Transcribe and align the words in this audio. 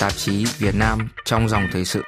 tạp 0.00 0.16
chí 0.16 0.44
Việt 0.58 0.74
Nam 0.74 1.08
trong 1.24 1.48
dòng 1.48 1.68
thời 1.72 1.84
sự. 1.84 2.02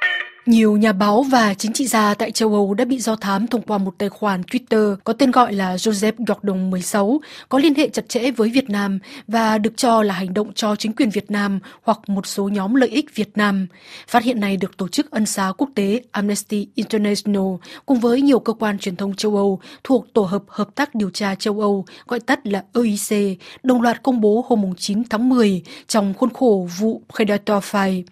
Nhiều 0.45 0.77
nhà 0.77 0.93
báo 0.93 1.23
và 1.23 1.53
chính 1.53 1.73
trị 1.73 1.87
gia 1.87 2.13
tại 2.13 2.31
châu 2.31 2.53
Âu 2.53 2.73
đã 2.73 2.85
bị 2.85 2.99
do 2.99 3.15
thám 3.15 3.47
thông 3.47 3.61
qua 3.61 3.77
một 3.77 3.93
tài 3.97 4.09
khoản 4.09 4.41
Twitter 4.41 4.95
có 5.03 5.13
tên 5.13 5.31
gọi 5.31 5.53
là 5.53 5.75
Joseph 5.75 6.13
Gordon 6.27 6.71
16, 6.71 7.21
có 7.49 7.59
liên 7.59 7.75
hệ 7.75 7.89
chặt 7.89 8.09
chẽ 8.09 8.31
với 8.31 8.49
Việt 8.49 8.69
Nam 8.69 8.99
và 9.27 9.57
được 9.57 9.77
cho 9.77 10.03
là 10.03 10.13
hành 10.13 10.33
động 10.33 10.53
cho 10.53 10.75
chính 10.75 10.93
quyền 10.93 11.09
Việt 11.09 11.31
Nam 11.31 11.59
hoặc 11.83 11.99
một 12.07 12.27
số 12.27 12.47
nhóm 12.47 12.75
lợi 12.75 12.89
ích 12.89 13.15
Việt 13.15 13.29
Nam. 13.35 13.67
Phát 14.07 14.23
hiện 14.23 14.39
này 14.39 14.57
được 14.57 14.77
tổ 14.77 14.87
chức 14.87 15.11
ân 15.11 15.25
xá 15.25 15.51
quốc 15.57 15.69
tế 15.75 16.01
Amnesty 16.11 16.67
International 16.75 17.53
cùng 17.85 17.99
với 17.99 18.21
nhiều 18.21 18.39
cơ 18.39 18.53
quan 18.53 18.79
truyền 18.79 18.95
thông 18.95 19.15
châu 19.15 19.35
Âu 19.35 19.59
thuộc 19.83 20.13
Tổ 20.13 20.21
hợp 20.21 20.43
Hợp 20.47 20.75
tác 20.75 20.95
Điều 20.95 21.09
tra 21.09 21.35
châu 21.35 21.59
Âu, 21.59 21.85
gọi 22.07 22.19
tắt 22.19 22.47
là 22.47 22.63
EIC, 22.73 23.37
đồng 23.63 23.81
loạt 23.81 24.03
công 24.03 24.21
bố 24.21 24.45
hôm 24.47 24.73
9 24.77 25.03
tháng 25.09 25.29
10 25.29 25.61
trong 25.87 26.13
khuôn 26.13 26.29
khổ 26.33 26.67
vụ 26.79 27.01
Predator 27.15 27.63
File. 27.63 28.03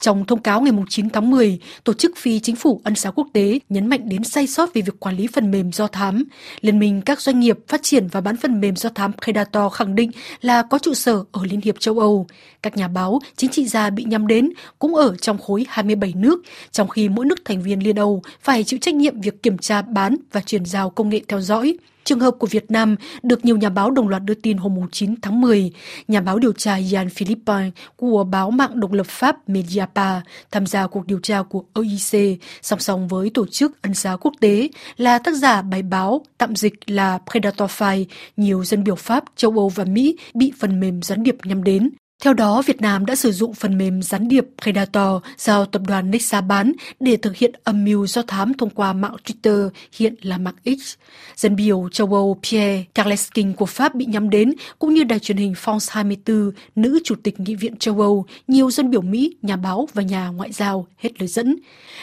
Trong 0.00 0.24
thông 0.24 0.42
cáo 0.42 0.60
ngày 0.60 0.72
9 0.88 1.10
tháng 1.10 1.30
10, 1.30 1.58
Tổ 1.84 1.92
chức 1.92 2.16
Phi 2.16 2.40
Chính 2.40 2.56
phủ 2.56 2.80
Ân 2.84 2.94
xá 2.94 3.10
Quốc 3.10 3.26
tế 3.32 3.58
nhấn 3.68 3.86
mạnh 3.86 4.08
đến 4.08 4.24
sai 4.24 4.46
sót 4.46 4.74
về 4.74 4.82
việc 4.82 5.00
quản 5.00 5.16
lý 5.16 5.26
phần 5.32 5.50
mềm 5.50 5.72
do 5.72 5.86
thám. 5.86 6.24
Liên 6.60 6.78
minh 6.78 7.02
các 7.02 7.20
doanh 7.20 7.40
nghiệp 7.40 7.58
phát 7.68 7.82
triển 7.82 8.06
và 8.08 8.20
bán 8.20 8.36
phần 8.36 8.60
mềm 8.60 8.76
do 8.76 8.90
thám 8.94 9.12
Predator 9.24 9.72
khẳng 9.72 9.94
định 9.94 10.10
là 10.40 10.62
có 10.62 10.78
trụ 10.78 10.94
sở 10.94 11.24
ở 11.32 11.44
Liên 11.44 11.60
hiệp 11.60 11.80
châu 11.80 11.98
Âu. 11.98 12.26
Các 12.62 12.76
nhà 12.76 12.88
báo, 12.88 13.18
chính 13.36 13.50
trị 13.50 13.66
gia 13.66 13.90
bị 13.90 14.04
nhắm 14.04 14.26
đến 14.26 14.50
cũng 14.78 14.94
ở 14.94 15.16
trong 15.16 15.38
khối 15.38 15.66
27 15.68 16.12
nước, 16.16 16.42
trong 16.70 16.88
khi 16.88 17.08
mỗi 17.08 17.26
nước 17.26 17.44
thành 17.44 17.62
viên 17.62 17.84
Liên 17.84 17.96
Âu 17.96 18.22
phải 18.42 18.64
chịu 18.64 18.78
trách 18.82 18.94
nhiệm 18.94 19.20
việc 19.20 19.42
kiểm 19.42 19.58
tra 19.58 19.82
bán 19.82 20.16
và 20.32 20.40
chuyển 20.40 20.64
giao 20.64 20.90
công 20.90 21.08
nghệ 21.08 21.20
theo 21.28 21.40
dõi. 21.40 21.76
Trường 22.10 22.20
hợp 22.20 22.34
của 22.38 22.46
Việt 22.46 22.70
Nam 22.70 22.96
được 23.22 23.44
nhiều 23.44 23.56
nhà 23.56 23.68
báo 23.68 23.90
đồng 23.90 24.08
loạt 24.08 24.22
đưa 24.24 24.34
tin 24.34 24.56
hôm 24.56 24.78
9 24.92 25.14
tháng 25.22 25.40
10. 25.40 25.72
Nhà 26.08 26.20
báo 26.20 26.38
điều 26.38 26.52
tra 26.52 26.78
Yann 26.92 27.10
Philippin 27.10 27.70
của 27.96 28.24
báo 28.24 28.50
mạng 28.50 28.80
độc 28.80 28.92
lập 28.92 29.06
Pháp 29.06 29.48
Mediapart 29.48 30.24
tham 30.50 30.66
gia 30.66 30.86
cuộc 30.86 31.06
điều 31.06 31.18
tra 31.18 31.42
của 31.42 31.64
OIC 31.74 32.38
song 32.62 32.80
song 32.80 33.08
với 33.08 33.30
tổ 33.34 33.46
chức 33.46 33.82
ân 33.82 33.94
xá 33.94 34.16
quốc 34.20 34.34
tế 34.40 34.68
là 34.96 35.18
tác 35.18 35.34
giả 35.34 35.62
bài 35.62 35.82
báo 35.82 36.24
tạm 36.38 36.56
dịch 36.56 36.74
là 36.86 37.18
Predator 37.30 37.70
File, 37.70 38.04
nhiều 38.36 38.64
dân 38.64 38.84
biểu 38.84 38.96
Pháp, 38.96 39.24
châu 39.36 39.50
Âu 39.50 39.68
và 39.68 39.84
Mỹ 39.84 40.16
bị 40.34 40.52
phần 40.58 40.80
mềm 40.80 41.02
gián 41.02 41.22
điệp 41.22 41.36
nhắm 41.44 41.64
đến. 41.64 41.90
Theo 42.20 42.34
đó, 42.34 42.62
Việt 42.66 42.80
Nam 42.80 43.06
đã 43.06 43.14
sử 43.14 43.32
dụng 43.32 43.54
phần 43.54 43.78
mềm 43.78 44.02
gián 44.02 44.28
điệp 44.28 44.44
Predator 44.62 45.22
do 45.38 45.64
tập 45.64 45.82
đoàn 45.86 46.10
Nexa 46.10 46.40
bán 46.40 46.72
để 47.00 47.16
thực 47.16 47.36
hiện 47.36 47.52
âm 47.64 47.84
mưu 47.84 48.06
do 48.06 48.22
thám 48.22 48.54
thông 48.54 48.70
qua 48.70 48.92
mạng 48.92 49.16
Twitter 49.24 49.70
hiện 49.96 50.14
là 50.22 50.38
mạng 50.38 50.54
X. 50.64 50.94
Dân 51.36 51.56
biểu 51.56 51.88
châu 51.92 52.14
Âu 52.14 52.38
Pierre 52.42 52.84
Carlesking 52.94 53.52
của 53.52 53.66
Pháp 53.66 53.94
bị 53.94 54.04
nhắm 54.04 54.30
đến, 54.30 54.52
cũng 54.78 54.94
như 54.94 55.04
đài 55.04 55.18
truyền 55.18 55.36
hình 55.36 55.52
France 55.52 55.88
24, 55.90 56.52
nữ 56.76 57.00
chủ 57.04 57.14
tịch 57.22 57.40
Nghị 57.40 57.54
viện 57.54 57.76
châu 57.76 58.00
Âu, 58.00 58.26
nhiều 58.48 58.70
dân 58.70 58.90
biểu 58.90 59.02
Mỹ, 59.02 59.36
nhà 59.42 59.56
báo 59.56 59.88
và 59.94 60.02
nhà 60.02 60.28
ngoại 60.28 60.52
giao 60.52 60.86
hết 60.98 61.20
lời 61.20 61.28
dẫn. 61.28 61.56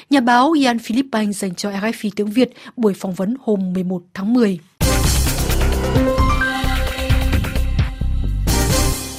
Nhà 0.10 0.20
báo 0.20 0.52
Ian 0.52 0.80
Philippe 0.80 1.20
Anh 1.20 1.34
dành 1.34 1.56
cho 1.56 1.72
RFI 1.72 2.10
tiếng 2.16 2.32
Việt 2.32 2.50
buổi 2.78 2.94
phỏng 2.94 3.14
vấn 3.14 3.36
hôm 3.42 3.74
11 3.74 4.02
tháng 4.14 4.34
10. 4.34 4.60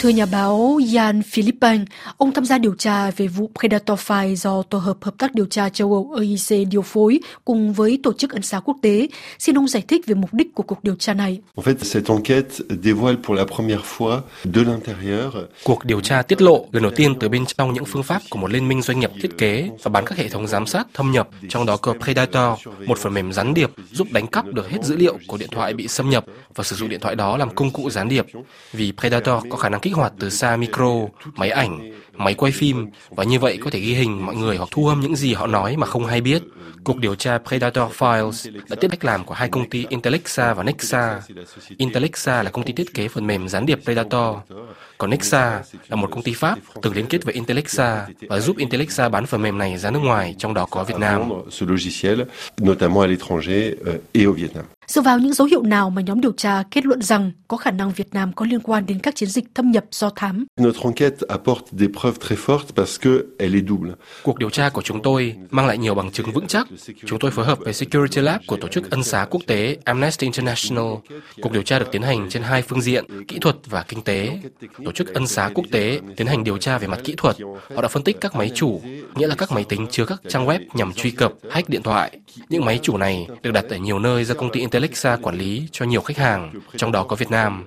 Thưa 0.00 0.08
nhà 0.08 0.27
báo 0.27 0.78
Jan 0.82 1.22
Philippine, 1.22 1.84
ông 2.16 2.32
tham 2.32 2.44
gia 2.44 2.58
điều 2.58 2.74
tra 2.74 3.10
về 3.10 3.27
vụ 3.27 3.50
Predator 3.58 4.00
File 4.00 4.34
do 4.34 4.62
Tổ 4.62 4.78
hợp 4.78 4.96
Hợp 5.00 5.14
tác 5.18 5.34
Điều 5.34 5.46
tra 5.46 5.68
châu 5.68 5.92
Âu 5.92 6.16
EIC 6.20 6.68
điều 6.68 6.82
phối 6.82 7.20
cùng 7.44 7.72
với 7.72 8.00
Tổ 8.02 8.12
chức 8.12 8.32
Ân 8.32 8.42
xá 8.42 8.60
Quốc 8.60 8.76
tế. 8.82 9.08
Xin 9.38 9.58
ông 9.58 9.69
giải 9.69 9.82
thích 9.88 10.06
về 10.06 10.14
mục 10.14 10.34
đích 10.34 10.54
của 10.54 10.62
cuộc 10.62 10.84
điều 10.84 10.94
tra 10.94 11.14
này. 11.14 11.41
Cuộc 15.64 15.84
điều 15.84 16.00
tra 16.00 16.22
tiết 16.22 16.42
lộ 16.42 16.66
lần 16.72 16.82
đầu 16.82 16.92
tiên 16.96 17.14
từ 17.20 17.28
bên 17.28 17.44
trong 17.46 17.72
những 17.72 17.84
phương 17.84 18.02
pháp 18.02 18.22
của 18.30 18.38
một 18.38 18.50
liên 18.50 18.69
minh 18.69 18.82
doanh 18.82 19.00
nghiệp 19.00 19.10
thiết 19.22 19.38
kế 19.38 19.70
và 19.82 19.88
bán 19.88 20.04
các 20.06 20.19
hệ 20.19 20.28
thống 20.28 20.46
giám 20.46 20.66
sát 20.66 20.86
thâm 20.94 21.12
nhập, 21.12 21.28
trong 21.48 21.66
đó 21.66 21.76
có 21.76 21.94
Predator, 22.04 22.60
một 22.86 22.98
phần 22.98 23.14
mềm 23.14 23.32
gián 23.32 23.54
điệp 23.54 23.70
giúp 23.92 24.09
đánh 24.10 24.26
cắp 24.26 24.47
được 24.47 24.70
hết 24.70 24.84
dữ 24.84 24.97
liệu 24.97 25.19
của 25.26 25.36
điện 25.36 25.48
thoại 25.53 25.75
bị 25.75 25.88
xâm 25.88 26.10
nhập 26.10 26.25
và 26.54 26.65
sử 26.65 26.76
dụng 26.76 26.88
điện 26.88 27.00
thoại 27.00 27.15
đó 27.15 27.36
làm 27.36 27.54
công 27.54 27.70
cụ 27.70 27.91
gián 27.91 28.09
điệp. 28.09 28.26
Vì 28.72 28.92
Predator 28.98 29.44
có 29.50 29.56
khả 29.56 29.69
năng 29.69 29.80
kích 29.88 29.97
hoạt 29.97 30.12
từ 30.19 30.31
xa 30.31 30.56
micro, 30.56 30.93
máy 31.34 31.50
ảnh, 31.50 31.93
máy 32.18 32.34
quay 32.34 32.52
phim 32.52 32.86
và 33.10 33.24
như 33.24 33.38
vậy 33.38 33.58
có 33.64 33.70
thể 33.70 33.80
ghi 33.80 33.94
hình 33.94 34.26
mọi 34.26 34.36
người 34.36 34.56
hoặc 34.56 34.68
thu 34.72 34.88
âm 34.88 35.00
những 35.00 35.16
gì 35.16 35.34
họ 35.34 35.46
nói 35.46 35.76
mà 35.76 35.86
không 35.86 36.06
hay 36.06 36.20
biết. 36.20 36.42
Cuộc 36.84 36.98
điều 36.98 37.14
tra 37.14 37.38
Predator 37.38 37.92
Files 37.92 38.60
đã 38.68 38.76
tiếp 38.80 38.88
cách 38.90 39.04
làm 39.04 39.24
của 39.24 39.34
hai 39.34 39.48
công 39.48 39.70
ty 39.70 39.86
Intellexa 39.88 40.54
và 40.54 40.62
Nexa. 40.62 41.20
Intellexa 41.76 42.42
là 42.42 42.50
công 42.50 42.64
ty 42.64 42.72
thiết 42.72 42.94
kế 42.94 43.08
phần 43.08 43.26
mềm 43.26 43.48
gián 43.48 43.66
điệp 43.66 43.80
Predator, 43.84 44.36
còn 44.98 45.10
Nexa 45.10 45.62
là 45.88 45.96
một 45.96 46.10
công 46.10 46.22
ty 46.22 46.32
Pháp 46.32 46.58
từng 46.82 46.94
liên 46.94 47.06
kết 47.06 47.24
với 47.24 47.34
Intellexa 47.34 48.06
và 48.28 48.40
giúp 48.40 48.56
Intellexa 48.56 49.08
bán 49.08 49.26
phần 49.26 49.42
mềm 49.42 49.58
này 49.58 49.78
ra 49.78 49.90
nước 49.90 50.00
ngoài, 50.02 50.34
trong 50.38 50.54
đó 50.54 50.66
có 50.70 50.84
Việt 50.84 50.98
Nam. 50.98 51.22
Ce 51.50 51.66
logiciel, 51.66 52.22
notamment 52.60 53.10
à 53.10 53.48
euh. 54.14 54.68
Dựa 54.86 55.00
vào 55.00 55.18
những 55.18 55.32
dấu 55.32 55.46
hiệu 55.46 55.62
nào 55.62 55.90
mà 55.90 56.02
nhóm 56.02 56.20
điều 56.20 56.32
tra 56.32 56.62
kết 56.70 56.86
luận 56.86 57.02
rằng 57.02 57.32
có 57.48 57.56
khả 57.56 57.70
năng 57.70 57.92
Việt 57.92 58.14
Nam 58.14 58.32
có 58.32 58.46
liên 58.46 58.60
quan 58.60 58.86
đến 58.86 58.98
các 58.98 59.16
chiến 59.16 59.28
dịch 59.28 59.44
thâm 59.54 59.70
nhập 59.70 59.84
do 59.90 60.10
thám? 60.16 60.46
Notre 60.60 60.80
enquête 60.82 61.16
apporte 61.28 61.66
des 61.72 61.90
preuves 62.00 62.07
Cuộc 64.22 64.38
điều 64.38 64.50
tra 64.50 64.69
của 64.69 64.82
chúng 64.82 65.02
tôi 65.02 65.34
mang 65.50 65.66
lại 65.66 65.78
nhiều 65.78 65.94
bằng 65.94 66.10
chứng 66.10 66.32
vững 66.32 66.46
chắc. 66.46 66.66
Chúng 67.06 67.19
tôi 67.19 67.30
phối 67.30 67.44
hợp 67.44 67.58
với 67.58 67.72
Security 67.72 68.20
Lab 68.20 68.41
của 68.46 68.56
tổ 68.56 68.69
chức 68.69 68.91
ân 68.91 69.02
xá 69.02 69.26
quốc 69.30 69.41
tế 69.46 69.76
Amnesty 69.84 70.26
International. 70.26 70.94
Cuộc 71.42 71.52
điều 71.52 71.62
tra 71.62 71.78
được 71.78 71.88
tiến 71.92 72.02
hành 72.02 72.28
trên 72.30 72.42
hai 72.42 72.62
phương 72.62 72.80
diện, 72.80 73.04
kỹ 73.28 73.38
thuật 73.41 73.56
và 73.66 73.84
kinh 73.88 74.02
tế. 74.02 74.38
Tổ 74.84 74.92
chức 74.92 75.14
ân 75.14 75.26
xá 75.26 75.50
quốc 75.54 75.64
tế 75.72 76.00
tiến 76.16 76.26
hành 76.26 76.44
điều 76.44 76.58
tra 76.58 76.78
về 76.78 76.86
mặt 76.86 77.00
kỹ 77.04 77.14
thuật. 77.16 77.36
Họ 77.74 77.82
đã 77.82 77.88
phân 77.88 78.02
tích 78.02 78.16
các 78.20 78.34
máy 78.34 78.50
chủ, 78.54 78.80
nghĩa 79.14 79.26
là 79.26 79.34
các 79.34 79.52
máy 79.52 79.64
tính 79.68 79.86
chứa 79.91 80.04
các 80.04 80.20
trang 80.28 80.47
web 80.47 80.60
nhằm 80.74 80.92
truy 80.92 81.10
cập, 81.10 81.32
hack 81.50 81.68
điện 81.68 81.82
thoại. 81.82 82.18
Những 82.48 82.64
máy 82.64 82.80
chủ 82.82 82.97
này 82.97 83.26
được 83.42 83.50
đặt 83.50 83.64
ở 83.68 83.76
nhiều 83.76 83.98
nơi 83.98 84.24
do 84.24 84.34
công 84.34 84.52
ty 84.52 84.60
Intellexa 84.60 85.16
quản 85.16 85.38
lý 85.38 85.68
cho 85.72 85.84
nhiều 85.84 86.00
khách 86.00 86.16
hàng, 86.16 86.60
trong 86.76 86.92
đó 86.92 87.04
có 87.04 87.16
Việt 87.16 87.30
Nam. 87.30 87.66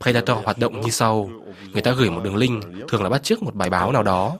Predator 0.00 0.38
hoạt 0.44 0.58
động 0.58 0.80
như 0.80 0.90
sau. 0.90 1.30
Người 1.72 1.82
ta 1.82 1.92
gửi 1.92 2.10
một 2.10 2.20
đường 2.24 2.36
link, 2.36 2.64
thường 2.88 3.02
là 3.02 3.08
bắt 3.08 3.22
chước 3.22 3.42
một 3.42 3.54
bài 3.54 3.70
báo 3.70 3.81
báo 3.82 3.92
nào 3.92 4.02
đó. 4.02 4.38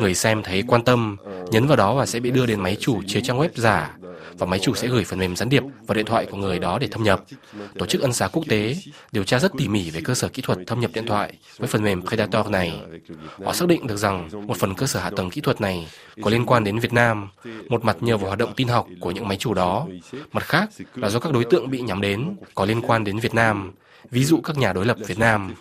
Người 0.00 0.14
xem 0.14 0.42
thấy 0.42 0.62
quan 0.66 0.84
tâm, 0.84 1.16
nhấn 1.50 1.66
vào 1.66 1.76
đó 1.76 1.94
và 1.94 2.06
sẽ 2.06 2.20
bị 2.20 2.30
đưa 2.30 2.46
đến 2.46 2.60
máy 2.60 2.76
chủ 2.80 3.02
chứa 3.06 3.20
trang 3.20 3.38
web 3.38 3.48
giả 3.54 3.96
và 4.32 4.46
máy 4.46 4.58
chủ 4.58 4.74
sẽ 4.74 4.88
gửi 4.88 5.04
phần 5.04 5.18
mềm 5.18 5.36
gián 5.36 5.48
điệp 5.48 5.62
vào 5.86 5.94
điện 5.94 6.06
thoại 6.06 6.26
của 6.26 6.36
người 6.36 6.58
đó 6.58 6.78
để 6.78 6.86
thâm 6.86 7.02
nhập. 7.02 7.24
Tổ 7.78 7.86
chức 7.86 8.00
ân 8.00 8.12
xá 8.12 8.28
quốc 8.28 8.44
tế 8.48 8.76
điều 9.12 9.24
tra 9.24 9.38
rất 9.38 9.52
tỉ 9.58 9.68
mỉ 9.68 9.90
về 9.90 10.00
cơ 10.04 10.14
sở 10.14 10.28
kỹ 10.28 10.42
thuật 10.42 10.58
thâm 10.66 10.80
nhập 10.80 10.90
điện 10.94 11.06
thoại 11.06 11.38
với 11.56 11.68
phần 11.68 11.82
mềm 11.82 12.06
Predator 12.06 12.46
này. 12.46 12.80
Họ 13.44 13.52
xác 13.52 13.68
định 13.68 13.86
được 13.86 13.96
rằng 13.96 14.28
một 14.46 14.56
phần 14.56 14.74
cơ 14.74 14.86
sở 14.86 15.00
hạ 15.00 15.10
tầng 15.10 15.30
kỹ 15.30 15.40
thuật 15.40 15.60
này 15.60 15.88
có 16.22 16.30
liên 16.30 16.46
quan 16.46 16.64
đến 16.64 16.78
Việt 16.78 16.92
Nam, 16.92 17.28
một 17.68 17.84
mặt 17.84 17.96
nhờ 18.00 18.16
vào 18.16 18.26
hoạt 18.26 18.38
động 18.38 18.52
tin 18.56 18.68
học 18.68 18.86
của 19.00 19.10
những 19.10 19.28
máy 19.28 19.36
chủ 19.36 19.54
đó, 19.54 19.86
mặt 20.32 20.44
khác 20.44 20.70
là 20.94 21.08
do 21.08 21.18
các 21.18 21.32
đối 21.32 21.44
tượng 21.44 21.70
bị 21.70 21.80
nhắm 21.80 22.00
đến 22.00 22.36
có 22.54 22.64
liên 22.64 22.80
quan 22.80 23.04
đến 23.04 23.18
Việt 23.18 23.34
Nam 23.34 23.72
ví 24.10 24.24
dụ 24.24 24.40
các 24.40 24.58
nhà 24.58 24.72
đối 24.72 24.86
lập 24.86 24.96
Việt 25.06 25.18
Nam. 25.18 25.54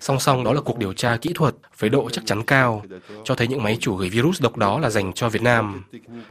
Song 0.00 0.20
song 0.20 0.44
đó 0.44 0.52
là 0.52 0.60
cuộc 0.60 0.78
điều 0.78 0.92
tra 0.92 1.16
kỹ 1.16 1.32
thuật 1.34 1.54
với 1.78 1.90
độ 1.90 2.10
chắc 2.10 2.26
chắn 2.26 2.42
cao, 2.42 2.82
cho 3.24 3.34
thấy 3.34 3.48
những 3.48 3.62
máy 3.62 3.76
chủ 3.80 3.96
gửi 3.96 4.08
virus 4.08 4.42
độc 4.42 4.56
đó 4.56 4.78
là 4.78 4.90
dành 4.90 5.12
cho 5.12 5.28
Việt 5.28 5.42
Nam. 5.42 5.84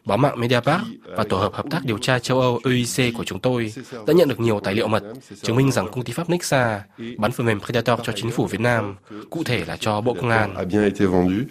Báo 0.06 0.18
mạng 0.18 0.40
Mediapart 0.40 0.84
và 1.04 1.24
Tổ 1.30 1.38
hợp 1.38 1.54
Hợp 1.54 1.66
tác 1.72 1.76
Điều 1.83 1.97
tra 1.97 2.19
châu 2.19 2.41
Âu 2.41 2.59
EIC 2.63 3.13
của 3.13 3.23
chúng 3.23 3.39
tôi 3.39 3.73
đã 4.07 4.13
nhận 4.13 4.29
được 4.29 4.39
nhiều 4.39 4.59
tài 4.59 4.73
liệu 4.73 4.88
mật 4.88 5.03
chứng 5.41 5.55
minh 5.55 5.71
rằng 5.71 5.88
công 5.91 6.03
ty 6.03 6.13
Pháp 6.13 6.29
Nexa 6.29 6.83
bán 7.17 7.31
phần 7.31 7.45
mềm 7.45 7.59
Predator 7.59 7.99
cho 8.03 8.13
chính 8.15 8.31
phủ 8.31 8.45
Việt 8.45 8.61
Nam, 8.61 8.95
cụ 9.29 9.43
thể 9.43 9.65
là 9.65 9.77
cho 9.77 10.01
Bộ 10.01 10.13
Công 10.13 10.29
an. 10.29 10.55
A 10.55 10.63
bien 10.63 10.83
été 10.83 11.05
vendu 11.05 11.43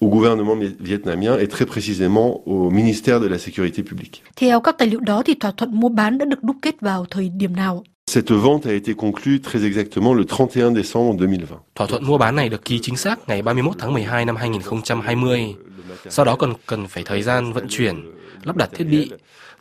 au 0.00 0.08
gouvernement 0.10 0.56
vietnamien 0.80 1.38
et 1.38 1.46
très 1.46 1.66
précisément 1.66 2.40
au 2.46 2.70
ministère 2.70 3.20
de 3.20 3.28
la 3.28 3.38
Sécurité 3.38 3.82
publique. 3.82 4.22
Theo 4.36 4.60
các 4.60 4.78
tài 4.78 4.88
liệu 4.88 5.00
đó 5.00 5.22
thì 5.26 5.34
thỏa 5.40 5.50
thuận 5.50 5.80
mua 5.80 5.88
bán 5.88 6.18
đã 6.18 6.24
được 6.24 6.42
đúc 6.42 6.56
kết 6.62 6.80
vào 6.80 7.06
thời 7.10 7.28
điểm 7.28 7.56
nào? 7.56 7.84
Cette 8.10 8.34
vente 8.34 8.70
a 8.70 8.74
été 8.74 8.92
conclue 8.94 9.38
très 9.38 9.64
exactement 9.64 10.14
le 10.14 10.24
31 10.24 10.74
décembre 10.74 11.16
2020. 11.18 11.58
Thỏa 11.74 11.86
thuận 11.86 12.04
mua 12.04 12.18
bán 12.18 12.36
này 12.36 12.48
được 12.48 12.64
ký 12.64 12.78
chính 12.82 12.96
xác 12.96 13.28
ngày 13.28 13.42
31 13.42 13.74
tháng 13.78 13.92
12 13.92 14.24
năm 14.24 14.36
2020. 14.36 15.54
Sau 16.08 16.24
đó 16.24 16.36
còn 16.36 16.54
cần 16.66 16.86
phải 16.88 17.02
thời 17.06 17.22
gian 17.22 17.52
vận 17.52 17.66
chuyển, 17.68 18.12
lắp 18.42 18.56
đặt 18.56 18.70
thiết 18.72 18.84
bị. 18.84 19.10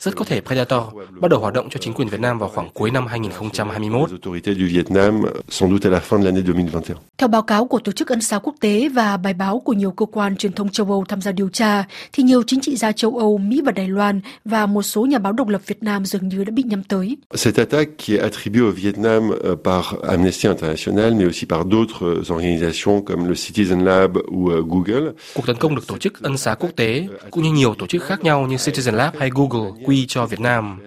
Rất 0.01 0.15
có 0.15 0.25
thể 0.25 0.41
Predator 0.41 0.81
bắt 1.19 1.31
đầu 1.31 1.39
hoạt 1.39 1.53
động 1.53 1.69
cho 1.69 1.77
chính 1.77 1.93
quyền 1.93 2.07
Việt 2.07 2.19
Nam 2.19 2.39
vào 2.39 2.49
khoảng 2.49 2.69
cuối 2.73 2.91
năm 2.91 3.07
2021. 3.07 3.99
Les 3.99 4.11
autorités 4.11 4.57
du 4.57 4.65
Vietnam, 4.65 5.21
sans 5.49 5.71
doute 5.71 5.89
à 5.89 5.91
la 5.91 5.99
fin 5.99 6.21
de 6.21 6.25
l'année 6.25 6.43
2021. 6.45 6.97
Theo 7.17 7.27
báo 7.27 7.41
cáo 7.41 7.65
của 7.65 7.79
Tổ 7.79 7.91
chức 7.91 8.07
Ân 8.07 8.21
xá 8.21 8.39
Quốc 8.39 8.55
tế 8.59 8.89
và 8.89 9.17
bài 9.17 9.33
báo 9.33 9.59
của 9.59 9.73
nhiều 9.73 9.91
cơ 9.91 10.05
quan 10.05 10.35
truyền 10.35 10.53
thông 10.53 10.69
châu 10.69 10.87
Âu 10.87 11.05
tham 11.07 11.21
gia 11.21 11.31
điều 11.31 11.49
tra, 11.49 11.83
thì 12.13 12.23
nhiều 12.23 12.43
chính 12.47 12.59
trị 12.61 12.75
gia 12.75 12.91
châu 12.91 13.17
Âu, 13.17 13.37
Mỹ 13.37 13.61
và 13.65 13.71
Đài 13.71 13.87
Loan 13.87 14.21
và 14.45 14.65
một 14.65 14.81
số 14.81 15.05
nhà 15.05 15.19
báo 15.19 15.33
độc 15.33 15.47
lập 15.47 15.61
Việt 15.67 15.83
Nam 15.83 16.05
dường 16.05 16.27
như 16.27 16.43
đã 16.43 16.51
bị 16.51 16.63
nhắm 16.63 16.83
tới. 16.83 17.17
Cette 17.35 17.63
attaque 17.63 17.91
qui 17.97 18.17
est 18.17 18.23
attribuée 18.23 18.61
au 18.61 18.71
Vietnam 18.71 19.31
euh, 19.31 19.57
par 19.63 19.83
Amnesty 20.07 20.47
International, 20.47 21.11
mais 21.13 21.27
aussi 21.27 21.45
par 21.49 21.63
d'autres 21.65 22.10
d'autres 22.13 22.31
organisations 22.31 23.01
comme 23.01 23.27
le 23.27 23.35
Citizen 23.35 23.83
Lab 23.83 24.17
ou 24.27 24.49
euh, 24.49 24.61
Google, 24.61 25.11
Cuộc 25.33 25.45
tấn 25.45 25.55
công 25.55 25.75
được 25.75 25.87
tổ 25.87 25.97
chức 25.97 26.21
ân 26.21 26.37
xá 26.37 26.55
quốc 26.55 26.69
tế 26.75 27.07
cũng 27.31 27.43
như 27.43 27.51
nhiều 27.51 27.75
tổ 27.75 27.87
chức 27.87 28.03
khác 28.03 28.23
nhau 28.23 28.47
như 28.47 28.55
Citizen 28.55 28.95
Lab 28.95 29.15
hay 29.19 29.29
Google 29.33 29.71
quy 29.85 30.05
cho 30.07 30.25
Việt 30.25 30.39
Nam. 30.39 30.79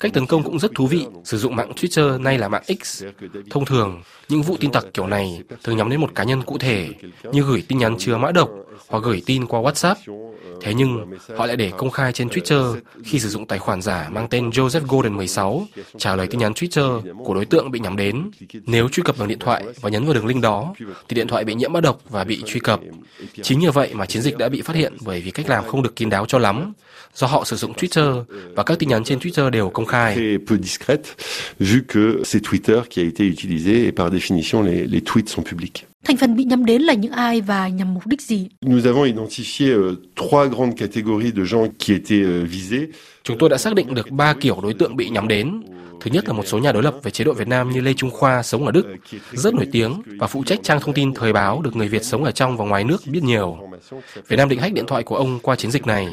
Cách 0.00 0.12
tấn 0.12 0.26
công 0.26 0.42
cũng 0.42 0.58
rất 0.58 0.70
thú 0.74 0.86
vị, 0.86 1.06
sử 1.24 1.38
dụng 1.38 1.56
mạng 1.56 1.72
Twitter 1.76 2.22
nay 2.22 2.38
là 2.38 2.48
mạng 2.48 2.62
X. 2.82 3.04
Thông 3.50 3.64
thường, 3.64 4.02
những 4.28 4.42
vụ 4.42 4.56
tin 4.60 4.72
tặc 4.72 4.84
kiểu 4.94 5.06
này 5.06 5.42
thường 5.62 5.76
nhắm 5.76 5.90
đến 5.90 6.00
một 6.00 6.14
cá 6.14 6.24
nhân 6.24 6.42
cụ 6.42 6.58
thể, 6.58 6.88
như 7.32 7.42
gửi 7.42 7.62
tin 7.68 7.78
nhắn 7.78 7.96
chứa 7.98 8.16
mã 8.16 8.32
độc 8.32 8.50
hoặc 8.88 9.02
gửi 9.02 9.22
tin 9.26 9.46
qua 9.46 9.60
WhatsApp. 9.60 9.94
Thế 10.60 10.74
nhưng, 10.74 11.12
họ 11.36 11.46
lại 11.46 11.56
để 11.56 11.72
công 11.76 11.90
khai 11.90 12.12
trên 12.12 12.28
Twitter 12.28 12.76
khi 13.04 13.18
sử 13.18 13.28
dụng 13.28 13.46
tài 13.46 13.58
khoản 13.58 13.82
giả 13.82 14.08
mang 14.12 14.28
tên 14.28 14.50
Joseph 14.50 14.86
Golden 14.88 15.16
16 15.16 15.66
trả 15.98 16.16
lời 16.16 16.26
tin 16.26 16.40
nhắn 16.40 16.52
Twitter 16.52 17.14
của 17.24 17.34
đối 17.34 17.44
tượng 17.44 17.70
bị 17.70 17.80
nhắm 17.80 17.96
đến. 17.96 18.30
Nếu 18.66 18.88
truy 18.88 19.02
cập 19.02 19.18
bằng 19.18 19.28
điện 19.28 19.38
thoại 19.38 19.64
và 19.80 19.90
nhấn 19.90 20.04
vào 20.04 20.14
đường 20.14 20.26
link 20.26 20.42
đó, 20.42 20.74
thì 21.08 21.14
điện 21.14 21.28
thoại 21.28 21.44
bị 21.44 21.54
nhiễm 21.54 21.72
mã 21.72 21.80
độc 21.80 22.00
và 22.08 22.24
bị 22.24 22.42
truy 22.46 22.60
cập. 22.60 22.80
Chính 23.42 23.60
nhờ 23.60 23.70
vậy 23.72 23.90
mà 23.94 24.06
chiến 24.06 24.22
dịch 24.22 24.38
đã 24.38 24.48
bị 24.48 24.62
phát 24.62 24.76
hiện 24.76 24.96
bởi 25.00 25.20
vì 25.20 25.30
cách 25.30 25.48
làm 25.48 25.64
không 25.66 25.82
được 25.82 25.96
kín 25.96 26.10
đáo 26.10 26.26
cho 26.26 26.38
lắm, 26.38 26.72
do 27.14 27.26
họ 27.26 27.44
sử 27.44 27.56
dụng 27.56 27.72
Twitter 27.72 28.24
và 28.56 28.62
các 28.62 28.78
tin 28.78 28.88
nhắn 28.88 29.04
trên 29.04 29.18
Twitter 29.18 29.50
đều 29.50 29.70
công 29.70 29.86
khai. 29.86 30.16
peu 30.46 30.58
discrète, 30.58 31.02
vu 31.60 31.80
que 31.88 32.22
c'est 32.24 32.42
Twitter 32.50 32.80
qui 32.90 33.00
a 33.00 33.04
été 33.04 33.24
utilisé 33.24 33.86
et 33.86 33.92
par 33.92 34.10
définition 34.10 34.62
les, 34.62 34.86
les 34.86 35.00
tweets 35.00 35.28
sont 35.28 35.44
publics. 35.44 35.84
Thành 36.04 36.16
phần 36.16 36.36
bị 36.36 36.44
nhắm 36.44 36.64
đến 36.64 36.82
là 36.82 36.94
những 36.94 37.12
ai 37.12 37.40
và 37.40 37.68
nhằm 37.68 37.94
mục 37.94 38.06
đích 38.06 38.20
gì? 38.22 38.48
Nous 38.66 38.86
avons 38.86 39.06
identifié 39.06 39.68
euh, 39.68 39.94
trois 40.16 40.50
grandes 40.50 40.74
catégories 40.80 41.32
de 41.36 41.44
gens 41.44 41.68
qui 41.78 41.92
étaient 41.94 42.24
euh, 42.24 42.44
visés. 42.50 42.88
Chúng 43.24 43.38
tôi 43.38 43.48
đã 43.48 43.58
xác 43.58 43.74
định 43.74 43.94
được 43.94 44.10
ba 44.10 44.34
kiểu 44.40 44.60
đối 44.62 44.74
tượng 44.74 44.96
bị 44.96 45.08
nhắm 45.08 45.28
đến. 45.28 45.62
Thứ 46.00 46.10
nhất 46.10 46.24
là 46.26 46.32
một 46.32 46.46
số 46.46 46.58
nhà 46.58 46.72
đối 46.72 46.82
lập 46.82 46.94
về 47.02 47.10
chế 47.10 47.24
độ 47.24 47.32
Việt 47.32 47.48
Nam 47.48 47.70
như 47.70 47.80
Lê 47.80 47.94
Trung 47.94 48.10
Khoa 48.10 48.42
sống 48.42 48.66
ở 48.66 48.72
Đức, 48.72 48.86
rất 49.32 49.54
nổi 49.54 49.66
tiếng 49.72 50.02
và 50.18 50.26
phụ 50.26 50.44
trách 50.44 50.58
trang 50.62 50.80
thông 50.80 50.94
tin 50.94 51.14
thời 51.14 51.32
báo 51.32 51.62
được 51.62 51.76
người 51.76 51.88
Việt 51.88 52.04
sống 52.04 52.24
ở 52.24 52.30
trong 52.30 52.56
và 52.56 52.64
ngoài 52.64 52.84
nước 52.84 53.02
biết 53.06 53.22
nhiều. 53.22 53.58
Việt 54.28 54.36
Nam 54.36 54.48
định 54.48 54.58
hack 54.58 54.74
điện 54.74 54.86
thoại 54.86 55.02
của 55.02 55.16
ông 55.16 55.38
qua 55.42 55.56
chiến 55.56 55.70
dịch 55.70 55.86
này. 55.86 56.08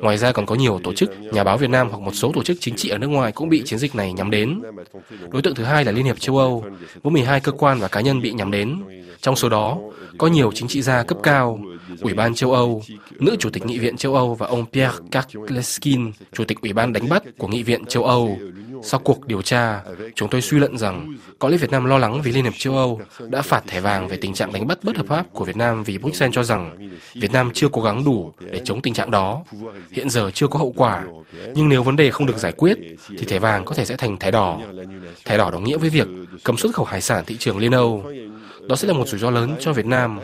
Ngoài 0.00 0.18
ra 0.18 0.32
còn 0.32 0.46
có 0.46 0.54
nhiều 0.54 0.80
tổ 0.84 0.92
chức, 0.92 1.20
nhà 1.20 1.44
báo 1.44 1.58
Việt 1.58 1.70
Nam 1.70 1.88
hoặc 1.90 2.00
một 2.00 2.14
số 2.14 2.32
tổ 2.34 2.42
chức 2.42 2.56
chính 2.60 2.76
trị 2.76 2.88
ở 2.88 2.98
nước 2.98 3.06
ngoài 3.06 3.32
cũng 3.32 3.48
bị 3.48 3.62
chiến 3.64 3.78
dịch 3.78 3.94
này 3.94 4.12
nhắm 4.12 4.30
đến. 4.30 4.62
Đối 5.30 5.42
tượng 5.42 5.54
thứ 5.54 5.64
hai 5.64 5.84
là 5.84 5.92
Liên 5.92 6.04
hiệp 6.04 6.20
châu 6.20 6.38
Âu, 6.38 6.64
với 7.02 7.10
12 7.10 7.40
cơ 7.40 7.52
quan 7.52 7.78
và 7.78 7.88
cá 7.88 8.00
nhân 8.00 8.20
bị 8.20 8.32
nhắm 8.32 8.50
đến. 8.50 8.82
Trong 9.20 9.36
số 9.36 9.48
đó, 9.48 9.78
có 10.18 10.26
nhiều 10.26 10.52
chính 10.54 10.68
trị 10.68 10.82
gia 10.82 11.02
cấp 11.02 11.18
cao, 11.22 11.60
Ủy 12.00 12.14
ban 12.14 12.34
châu 12.34 12.52
Âu, 12.52 12.82
nữ 13.18 13.36
chủ 13.38 13.50
tịch 13.50 13.66
Nghị 13.66 13.78
viện 13.78 13.96
châu 13.96 14.14
Âu 14.14 14.34
và 14.34 14.46
ông 14.46 14.64
Pierre 14.72 14.96
Karkleskin, 15.10 16.12
chủ 16.32 16.41
Chủ 16.42 16.46
tịch 16.46 16.60
Ủy 16.62 16.72
ban 16.72 16.92
đánh 16.92 17.08
bắt 17.08 17.22
của 17.38 17.48
Nghị 17.48 17.62
viện 17.62 17.84
châu 17.84 18.04
Âu. 18.04 18.38
Sau 18.82 19.00
cuộc 19.04 19.26
điều 19.26 19.42
tra, 19.42 19.82
chúng 20.14 20.28
tôi 20.28 20.40
suy 20.40 20.58
luận 20.58 20.78
rằng 20.78 21.16
có 21.38 21.48
lẽ 21.48 21.56
Việt 21.56 21.70
Nam 21.70 21.84
lo 21.84 21.98
lắng 21.98 22.22
vì 22.22 22.32
Liên 22.32 22.44
hiệp 22.44 22.52
châu 22.56 22.76
Âu 22.76 23.00
đã 23.28 23.42
phạt 23.42 23.64
thẻ 23.66 23.80
vàng 23.80 24.08
về 24.08 24.16
tình 24.16 24.34
trạng 24.34 24.52
đánh 24.52 24.66
bắt 24.66 24.78
bất 24.84 24.96
hợp 24.96 25.06
pháp 25.06 25.26
của 25.32 25.44
Việt 25.44 25.56
Nam 25.56 25.84
vì 25.84 25.98
Bruxelles 25.98 26.34
cho 26.34 26.42
rằng 26.42 26.90
Việt 27.14 27.32
Nam 27.32 27.50
chưa 27.54 27.68
cố 27.68 27.82
gắng 27.82 28.04
đủ 28.04 28.32
để 28.40 28.60
chống 28.64 28.82
tình 28.82 28.94
trạng 28.94 29.10
đó. 29.10 29.44
Hiện 29.90 30.10
giờ 30.10 30.30
chưa 30.34 30.46
có 30.46 30.58
hậu 30.58 30.72
quả, 30.76 31.04
nhưng 31.54 31.68
nếu 31.68 31.82
vấn 31.82 31.96
đề 31.96 32.10
không 32.10 32.26
được 32.26 32.38
giải 32.38 32.52
quyết 32.52 32.78
thì 33.08 33.24
thẻ 33.26 33.38
vàng 33.38 33.64
có 33.64 33.74
thể 33.74 33.84
sẽ 33.84 33.96
thành 33.96 34.16
thẻ 34.16 34.30
đỏ. 34.30 34.60
Thẻ 35.24 35.36
đỏ 35.38 35.50
đồng 35.50 35.64
nghĩa 35.64 35.76
với 35.76 35.90
việc 35.90 36.08
cấm 36.44 36.56
xuất 36.56 36.74
khẩu 36.74 36.84
hải 36.84 37.00
sản 37.00 37.24
thị 37.26 37.36
trường 37.38 37.58
Liên 37.58 37.72
Âu. 37.72 38.04
Đó 38.68 38.76
sẽ 38.76 38.88
là 38.88 38.94
một 38.94 39.08
rủi 39.08 39.20
ro 39.20 39.30
lớn 39.30 39.54
cho 39.60 39.72
Việt 39.72 39.86
Nam. 39.86 40.18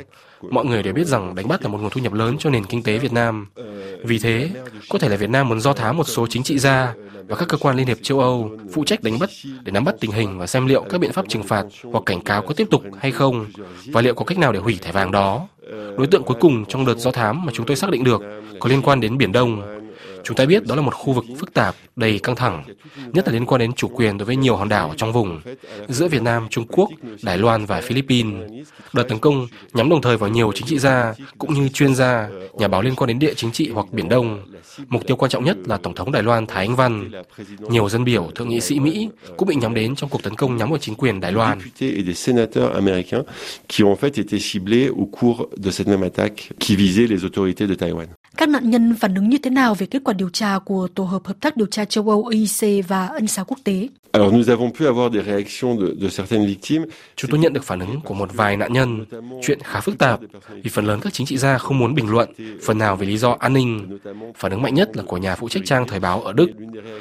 Mọi 0.50 0.64
người 0.64 0.82
đều 0.82 0.94
biết 0.94 1.06
rằng 1.06 1.34
đánh 1.34 1.48
bắt 1.48 1.62
là 1.62 1.68
một 1.68 1.78
nguồn 1.80 1.90
thu 1.90 2.00
nhập 2.00 2.12
lớn 2.12 2.36
cho 2.38 2.50
nền 2.50 2.64
kinh 2.64 2.82
tế 2.82 2.98
Việt 2.98 3.12
Nam. 3.12 3.46
Vì 4.04 4.18
thế, 4.18 4.50
có 4.88 4.98
thể 4.98 5.08
là 5.08 5.16
Việt 5.16 5.30
Nam 5.30 5.48
muốn 5.48 5.60
do 5.60 5.72
thám 5.72 5.96
một 5.96 6.08
số 6.08 6.26
chính 6.26 6.42
trị 6.42 6.58
gia 6.58 6.94
và 7.28 7.36
các 7.36 7.48
cơ 7.48 7.56
quan 7.56 7.76
Liên 7.76 7.86
hiệp 7.86 7.98
châu 8.02 8.20
Âu 8.20 8.50
phụ 8.72 8.84
trách 8.84 9.02
đánh 9.02 9.18
bắt 9.18 9.30
để 9.62 9.72
nắm 9.72 9.84
bắt 9.84 9.94
tình 10.00 10.10
hình 10.10 10.38
và 10.38 10.46
xem 10.46 10.66
liệu 10.66 10.82
các 10.82 11.00
biện 11.00 11.12
pháp 11.12 11.28
trừng 11.28 11.42
phạt 11.42 11.64
hoặc 11.82 12.02
cảnh 12.06 12.20
cáo 12.20 12.42
có 12.42 12.54
tiếp 12.54 12.68
tục 12.70 12.82
hay 12.98 13.12
không 13.12 13.46
và 13.86 14.00
liệu 14.00 14.14
có 14.14 14.24
cách 14.24 14.38
nào 14.38 14.52
để 14.52 14.60
hủy 14.60 14.78
thẻ 14.82 14.92
vàng 14.92 15.12
đó. 15.12 15.48
Đối 15.96 16.06
tượng 16.06 16.22
cuối 16.22 16.36
cùng 16.40 16.64
trong 16.64 16.86
đợt 16.86 16.98
do 16.98 17.10
thám 17.10 17.46
mà 17.46 17.52
chúng 17.54 17.66
tôi 17.66 17.76
xác 17.76 17.90
định 17.90 18.04
được 18.04 18.22
có 18.60 18.68
liên 18.68 18.82
quan 18.82 19.00
đến 19.00 19.18
Biển 19.18 19.32
Đông. 19.32 19.77
Chúng 20.24 20.36
ta 20.36 20.46
biết 20.46 20.66
đó 20.66 20.74
là 20.74 20.82
một 20.82 20.94
khu 20.94 21.12
vực 21.12 21.24
phức 21.38 21.54
tạp, 21.54 21.74
đầy 21.96 22.18
căng 22.18 22.36
thẳng, 22.36 22.64
nhất 23.12 23.26
là 23.26 23.32
liên 23.32 23.46
quan 23.46 23.58
đến 23.58 23.72
chủ 23.72 23.88
quyền 23.88 24.18
đối 24.18 24.26
với 24.26 24.36
nhiều 24.36 24.56
hòn 24.56 24.68
đảo 24.68 24.94
trong 24.96 25.12
vùng, 25.12 25.40
giữa 25.88 26.08
Việt 26.08 26.22
Nam, 26.22 26.46
Trung 26.50 26.66
Quốc, 26.68 26.90
Đài 27.22 27.38
Loan 27.38 27.66
và 27.66 27.80
Philippines. 27.80 28.50
Đợt 28.92 29.02
tấn 29.02 29.18
công 29.18 29.46
nhắm 29.74 29.88
đồng 29.88 30.02
thời 30.02 30.16
vào 30.16 30.30
nhiều 30.30 30.52
chính 30.54 30.66
trị 30.66 30.78
gia, 30.78 31.14
cũng 31.38 31.54
như 31.54 31.68
chuyên 31.68 31.94
gia, 31.94 32.28
nhà 32.58 32.68
báo 32.68 32.82
liên 32.82 32.94
quan 32.94 33.08
đến 33.08 33.18
địa 33.18 33.34
chính 33.34 33.52
trị 33.52 33.70
hoặc 33.70 33.86
Biển 33.92 34.08
Đông. 34.08 34.44
Mục 34.88 35.06
tiêu 35.06 35.16
quan 35.16 35.30
trọng 35.30 35.44
nhất 35.44 35.56
là 35.66 35.76
Tổng 35.76 35.94
thống 35.94 36.12
Đài 36.12 36.22
Loan 36.22 36.46
Thái 36.46 36.66
Anh 36.66 36.76
Văn. 36.76 37.10
Nhiều 37.58 37.88
dân 37.88 38.04
biểu, 38.04 38.30
thượng 38.34 38.48
nghị 38.48 38.60
sĩ 38.60 38.80
Mỹ 38.80 39.08
cũng 39.36 39.48
bị 39.48 39.54
nhắm 39.54 39.74
đến 39.74 39.94
trong 39.94 40.10
cuộc 40.10 40.22
tấn 40.22 40.34
công 40.34 40.56
nhắm 40.56 40.70
vào 40.70 40.78
chính 40.78 40.94
quyền 40.94 41.20
Đài 41.20 41.32
Loan. 41.32 41.58
qui 43.68 43.82
ont 43.82 43.92
en 43.92 43.96
fait 43.96 44.18
été 44.18 44.38
ciblés 44.38 44.88
au 44.88 45.06
cours 45.06 45.48
de 45.56 45.70
cette 45.70 45.88
même 45.88 46.02
attaque 46.02 46.52
qui 46.58 46.76
visait 46.76 47.06
les 47.06 47.24
autorités 47.24 47.66
de 47.66 47.74
Taïwan. 47.74 48.06
Các 48.38 48.48
nạn 48.48 48.70
nhân 48.70 48.94
phản 49.00 49.14
ứng 49.14 49.28
như 49.28 49.38
thế 49.38 49.50
nào 49.50 49.74
về 49.74 49.86
kết 49.86 50.02
quả 50.04 50.14
điều 50.14 50.28
tra 50.30 50.58
của 50.58 50.88
Tổ 50.94 51.04
hợp 51.04 51.22
Hợp 51.24 51.36
tác 51.40 51.56
Điều 51.56 51.66
tra 51.66 51.84
châu 51.84 52.10
Âu 52.10 52.26
EIC 52.26 52.88
và 52.88 53.06
Ân 53.06 53.26
xá 53.26 53.44
quốc 53.44 53.58
tế? 53.64 53.88
Alors 54.12 54.32
nous 54.32 54.48
avons 54.48 54.72
pu 54.78 54.86
avoir 54.86 55.12
des 55.12 55.24
réactions 55.26 55.80
de, 55.80 55.86
de 56.00 56.08
certaines 56.08 56.46
victimes. 56.46 56.88
Chúng 57.16 57.30
tôi 57.30 57.40
nhận 57.40 57.52
được 57.52 57.64
phản 57.64 57.80
ứng 57.80 58.00
của 58.00 58.14
một 58.14 58.28
vài 58.32 58.56
nạn 58.56 58.72
nhân. 58.72 59.04
Chuyện 59.42 59.58
khá 59.64 59.80
phức 59.80 59.98
tạp, 59.98 60.20
vì 60.62 60.70
phần 60.70 60.86
lớn 60.86 61.00
các 61.02 61.12
chính 61.12 61.26
trị 61.26 61.36
gia 61.36 61.58
không 61.58 61.78
muốn 61.78 61.94
bình 61.94 62.08
luận, 62.08 62.28
phần 62.64 62.78
nào 62.78 62.96
vì 62.96 63.06
lý 63.06 63.18
do 63.18 63.36
an 63.38 63.52
ninh. 63.52 63.98
Phản 64.36 64.52
ứng 64.52 64.62
mạnh 64.62 64.74
nhất 64.74 64.96
là 64.96 65.02
của 65.02 65.16
nhà 65.16 65.36
phụ 65.36 65.48
trách 65.48 65.62
trang 65.66 65.86
thời 65.88 66.00
báo 66.00 66.22
ở 66.22 66.32
Đức. 66.32 66.50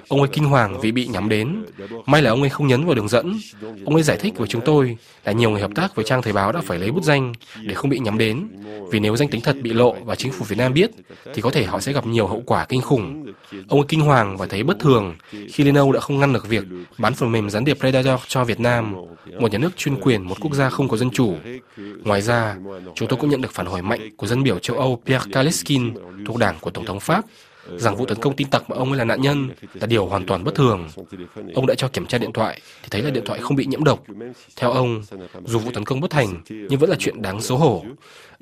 Ông 0.08 0.20
ấy 0.20 0.30
kinh 0.34 0.46
hoàng 0.46 0.80
vì 0.82 0.92
bị 0.92 1.08
nhắm 1.08 1.30
đến. 1.30 1.66
May 2.06 2.22
là 2.22 2.32
ông 2.32 2.42
ấy 2.42 2.50
không 2.50 2.68
nhấn 2.68 2.86
vào 2.86 2.96
đường 2.96 3.10
dẫn. 3.10 3.40
Ông 3.86 3.94
ấy 3.94 4.04
giải 4.04 4.18
thích 4.18 4.38
với 4.38 4.48
chúng 4.48 4.62
tôi 4.66 4.98
là 5.26 5.32
nhiều 5.32 5.50
người 5.50 5.62
hợp 5.62 5.72
tác 5.76 5.96
với 5.96 6.06
trang 6.06 6.22
thời 6.22 6.34
báo 6.34 6.52
đã 6.52 6.62
phải 6.62 6.80
lấy 6.80 6.92
bút 6.92 7.04
danh 7.04 7.34
để 7.62 7.74
không 7.74 7.90
bị 7.90 8.00
nhắm 8.00 8.18
đến. 8.18 8.48
Vì 8.92 9.00
nếu 9.00 9.18
danh 9.18 9.30
tính 9.30 9.42
thật 9.42 9.56
bị 9.62 9.74
lộ 9.74 9.96
và 10.06 10.16
chính 10.16 10.32
phủ 10.32 10.46
Việt 10.46 10.58
Nam 10.58 10.74
biết, 10.74 10.92
thì 11.34 11.42
có 11.42 11.50
thể 11.52 11.64
họ 11.64 11.80
sẽ 11.80 11.94
gặp 11.94 12.08
nhiều 12.08 12.28
hậu 12.28 12.44
quả 12.46 12.66
kinh 12.66 12.82
khủng. 12.82 13.34
Ông 13.68 13.80
ấy 13.80 13.86
kinh 13.88 14.02
hoàng 14.02 14.38
và 14.38 14.46
thấy 14.46 14.64
bất 14.64 14.80
thường 14.80 15.16
khi 15.54 15.64
Liên 15.64 15.76
Âu 15.76 15.92
đã 15.92 16.00
không 16.00 16.20
ngăn 16.20 16.34
được 16.34 16.48
việc 16.48 16.64
bán 16.98 17.14
phần 17.14 17.32
mềm 17.32 17.50
gián 17.50 17.66
điệp 17.66 17.78
Predator 17.80 18.22
cho 18.28 18.44
Việt 18.44 18.60
Nam, 18.60 18.96
một 19.40 19.52
nhà 19.52 19.58
nước 19.58 19.78
chuyên 19.78 19.96
quyền, 20.02 20.24
một 20.24 20.36
quốc 20.42 20.54
gia 20.54 20.70
không 20.70 20.90
có 20.90 20.98
dân 20.98 21.10
chủ. 21.12 21.36
Ngoài 22.04 22.22
ra, 22.22 22.56
chúng 22.96 23.08
tôi 23.08 23.20
cũng 23.20 23.30
nhận 23.30 23.42
được 23.42 23.52
phản 23.52 23.66
hồi 23.66 23.82
mạnh 23.82 24.10
của 24.18 24.28
dân 24.28 24.44
biểu 24.44 24.60
châu 24.60 24.78
Âu 24.78 25.02
Pierre 25.06 25.32
Kaleskin 25.32 25.94
thuộc 26.26 26.38
đảng 26.38 26.56
của 26.62 26.70
Tổng 26.70 26.86
thống 26.86 27.00
Pháp 27.00 27.26
rằng 27.78 27.96
vụ 27.96 28.06
tấn 28.06 28.18
công 28.18 28.36
tin 28.36 28.50
tặc 28.50 28.70
mà 28.70 28.76
ông 28.76 28.92
ấy 28.92 28.98
là 28.98 29.04
nạn 29.04 29.22
nhân 29.22 29.50
là 29.74 29.88
điều 29.88 30.06
hoàn 30.06 30.26
toàn 30.26 30.44
bất 30.44 30.56
thường. 30.56 30.88
Ông 31.56 31.68
đã 31.68 31.76
cho 31.76 31.88
kiểm 31.88 32.06
tra 32.06 32.18
điện 32.18 32.34
thoại 32.34 32.62
thì 32.84 32.88
thấy 32.92 33.02
là 33.02 33.10
điện 33.10 33.24
thoại 33.26 33.40
không 33.40 33.58
bị 33.58 33.66
nhiễm 33.66 33.84
độc. 33.84 34.04
Theo 34.56 34.72
ông, 34.72 35.02
dù 35.46 35.60
vụ 35.60 35.72
tấn 35.72 35.86
công 35.86 36.02
bất 36.02 36.12
thành 36.12 36.42
nhưng 36.50 36.80
vẫn 36.80 36.90
là 36.90 36.96
chuyện 37.00 37.22
đáng 37.22 37.42
xấu 37.42 37.58
hổ. 37.58 37.84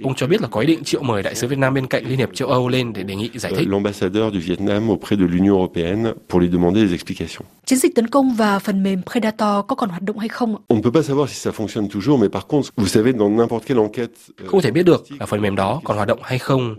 Ông 0.04 0.16
cho 0.16 0.28
biết 0.28 0.42
là 0.42 0.48
có 0.48 0.60
ý 0.60 0.68
định 0.68 0.84
triệu 0.84 1.04
mời 1.04 1.24
đại 1.24 1.36
sứ 1.36 1.48
Việt 1.48 1.58
Nam 1.60 1.74
bên 1.74 1.88
cạnh 1.88 2.06
Liên 2.06 2.18
hiệp 2.18 2.30
châu 2.34 2.48
Âu 2.48 2.68
lên 2.70 2.94
để 2.94 3.04
đề 3.04 3.16
nghị 3.16 3.30
giải 3.36 3.54
thích. 3.58 3.68
L'ambassadeur 3.68 4.32
du 4.34 4.40
Vietnam 4.40 4.88
auprès 4.88 5.20
de 5.20 5.26
l'Union 5.26 5.58
européenne 5.58 6.14
pour 6.30 6.42
lui 6.42 6.50
demander 6.52 6.84
des 6.86 6.92
explications. 6.92 7.46
Chiến 7.66 7.80
dịch 7.80 7.96
tấn 7.96 8.08
công 8.08 8.34
và 8.36 8.60
phần 8.60 8.84
mềm 8.84 9.02
Predator 9.12 9.66
có 9.68 9.76
còn 9.76 9.90
hoạt 9.90 10.02
động 10.02 10.20
hay 10.20 10.30
không? 10.30 10.56
ạ? 10.56 10.60
On 10.68 10.78
ne 10.78 10.84
peut 10.84 10.94
pas 10.94 11.08
savoir 11.08 11.30
si 11.30 11.50
ça 11.50 11.52
fonctionne 11.52 11.88
toujours, 11.88 12.20
mais 12.22 12.32
par 12.32 12.48
contre, 12.48 12.70
vous 12.76 12.88
savez, 12.96 13.14
dans 13.18 13.38
n'importe 13.38 13.66
quelle 13.68 13.80
enquête, 13.80 14.12
euh, 14.42 14.48
Không 14.48 14.62
thể 14.62 14.72
biết 14.72 14.84
được 14.86 15.06
là 15.20 15.26
phần 15.26 15.42
mềm 15.42 15.56
đó 15.56 15.82
còn 15.84 15.98
hoạt 15.98 16.08
động 16.08 16.20
hay 16.24 16.40
không. 16.40 16.76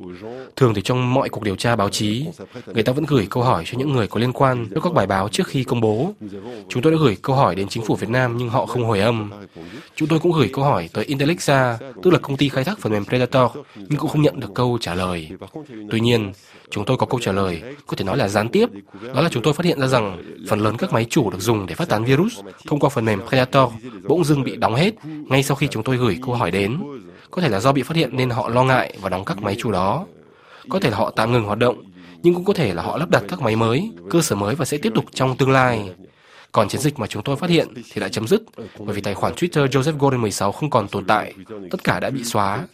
Thường 0.56 0.74
thì 0.74 0.82
trong 0.82 1.14
mọi 1.14 1.28
cuộc 1.28 1.44
điều 1.44 1.56
tra 1.56 1.76
báo 1.76 1.88
chí, 1.88 2.26
người 2.66 2.82
ta 2.82 2.92
vẫn 2.92 3.04
gửi 3.08 3.26
câu 3.30 3.42
hỏi 3.42 3.64
cho 3.66 3.78
những 3.78 3.92
người 3.92 4.06
có 4.06 4.20
liên 4.20 4.32
quan 4.32 4.66
trước 4.74 4.80
các 4.84 4.92
bài 4.92 5.06
báo 5.06 5.28
trước 5.28 5.46
khi 5.46 5.64
công 5.64 5.80
bố. 5.80 6.12
Chúng 6.68 6.82
tôi 6.82 6.92
đã 6.92 6.98
gửi 7.00 7.16
câu 7.22 7.36
hỏi 7.36 7.54
đến 7.54 7.68
chính 7.68 7.84
phủ 7.84 7.94
Việt 7.94 8.08
Nam 8.08 8.36
nhưng 8.36 8.48
họ 8.48 8.66
không 8.66 8.84
hồi 8.84 9.00
âm. 9.00 9.30
Chúng 9.94 10.08
tôi 10.08 10.18
cũng 10.18 10.32
gửi 10.32 10.50
câu 10.52 10.64
hỏi 10.64 10.88
tới 10.92 11.04
Intellixa, 11.04 11.78
tức 12.02 12.10
là 12.10 12.18
công 12.18 12.36
ty 12.36 12.48
khai 12.48 12.64
thác 12.64 12.78
phần 12.78 12.92
mềm 12.92 13.04
Predator, 13.04 13.50
nhưng 13.76 13.98
cũng 13.98 14.10
không 14.10 14.22
nhận 14.22 14.40
được 14.40 14.54
câu 14.54 14.78
trả 14.80 14.94
lời. 14.94 15.28
Tuy 15.90 16.00
nhiên, 16.00 16.32
chúng 16.70 16.84
tôi 16.84 16.96
có 16.96 17.06
câu 17.06 17.20
trả 17.20 17.32
lời, 17.32 17.62
có 17.86 17.96
thể 17.96 18.04
nói 18.04 18.16
là 18.16 18.28
gián 18.28 18.48
tiếp. 18.48 18.68
Đó 19.14 19.22
là 19.22 19.28
chúng 19.28 19.42
tôi 19.42 19.52
phát 19.52 19.66
hiện 19.66 19.80
ra 19.80 19.86
rằng 19.86 20.22
phần 20.48 20.60
lớn 20.60 20.76
các 20.76 20.92
máy 20.92 21.06
chủ 21.10 21.30
được 21.30 21.40
dùng 21.40 21.66
để 21.66 21.74
phát 21.74 21.88
tán 21.88 22.04
virus 22.04 22.40
thông 22.66 22.80
qua 22.80 22.90
phần 22.90 23.04
mềm 23.04 23.20
Predator 23.28 23.72
bỗng 24.08 24.24
dưng 24.24 24.42
bị 24.42 24.56
đóng 24.56 24.74
hết 24.74 24.94
ngay 25.04 25.42
sau 25.42 25.56
khi 25.56 25.68
chúng 25.70 25.82
tôi 25.82 25.96
gửi 25.96 26.18
câu 26.26 26.34
hỏi 26.34 26.50
đến. 26.50 26.82
Có 27.30 27.42
thể 27.42 27.48
là 27.48 27.60
do 27.60 27.72
bị 27.72 27.82
phát 27.82 27.96
hiện 27.96 28.16
nên 28.16 28.30
họ 28.30 28.48
lo 28.48 28.62
ngại 28.62 28.98
và 29.00 29.08
đóng 29.08 29.24
các 29.24 29.42
máy 29.42 29.56
chủ 29.58 29.72
đó. 29.72 30.06
Có 30.68 30.80
thể 30.80 30.90
là 30.90 30.96
họ 30.96 31.10
tạm 31.16 31.32
ngừng 31.32 31.44
hoạt 31.44 31.58
động, 31.58 31.82
nhưng 32.22 32.34
cũng 32.34 32.44
có 32.44 32.52
thể 32.52 32.74
là 32.74 32.82
họ 32.82 32.96
lắp 32.96 33.10
đặt 33.10 33.22
các 33.28 33.40
máy 33.40 33.56
mới, 33.56 33.90
cơ 34.10 34.22
sở 34.22 34.36
mới 34.36 34.54
và 34.54 34.64
sẽ 34.64 34.78
tiếp 34.78 34.92
tục 34.94 35.04
trong 35.14 35.36
tương 35.36 35.50
lai. 35.50 35.90
Còn 36.52 36.68
chiến 36.68 36.80
dịch 36.80 36.98
mà 36.98 37.06
chúng 37.06 37.22
tôi 37.22 37.36
phát 37.36 37.50
hiện 37.50 37.68
thì 37.74 38.00
đã 38.00 38.08
chấm 38.08 38.26
dứt 38.26 38.42
bởi 38.78 38.94
vì 38.94 39.00
tài 39.00 39.14
khoản 39.14 39.34
Twitter 39.34 39.66
Joseph 39.66 39.98
Golden 39.98 40.20
16 40.20 40.52
không 40.52 40.70
còn 40.70 40.88
tồn 40.88 41.04
tại, 41.04 41.34
tất 41.70 41.84
cả 41.84 42.00
đã 42.00 42.10
bị 42.10 42.24
xóa. 42.24 42.64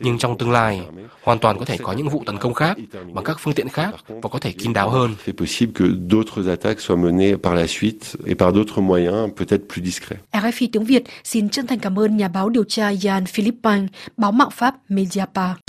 Nhưng 0.00 0.18
trong 0.18 0.38
tương 0.38 0.50
lai, 0.50 0.80
hoàn 1.22 1.38
toàn 1.38 1.58
có 1.58 1.64
thể 1.64 1.76
có 1.82 1.92
những 1.92 2.08
vụ 2.08 2.22
tấn 2.26 2.38
công 2.38 2.54
khác 2.54 2.76
bằng 3.12 3.24
các 3.24 3.36
phương 3.40 3.54
tiện 3.54 3.68
khác 3.68 3.90
và 4.08 4.28
có 4.30 4.38
thể 4.38 4.52
kín 4.52 4.72
đáo 4.72 4.90
hơn. 4.90 5.14
c'est 5.26 5.36
possible 5.36 5.72
que 5.78 5.86
d'autres 6.10 6.48
attaques 6.48 6.80
soient 6.86 7.04
menées 7.04 7.36
par 7.42 7.54
la 7.54 7.66
suite 7.66 8.00
et 8.26 8.38
par 8.38 8.52
d'autres 8.52 8.80
moyens, 8.80 9.30
peut-être 9.36 9.62
plus 9.74 9.84
discrets. 9.84 10.20
RFI 10.32 10.68
tiếng 10.72 10.84
Việt 10.84 11.02
xin 11.24 11.48
chân 11.48 11.66
thành 11.66 11.78
cảm 11.78 11.98
ơn 11.98 12.16
nhà 12.16 12.28
báo 12.28 12.48
điều 12.48 12.64
tra 12.64 12.92
Jan 12.92 13.24
Philippine, 13.24 13.86
báo 14.16 14.32
mạng 14.32 14.50
Pháp 14.50 14.74
Mediapart. 14.88 15.67